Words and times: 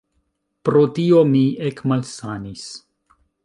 Pro 0.69 0.81
tio 0.95 1.21
mi 1.35 1.43
ekmalsanis. 1.67 2.69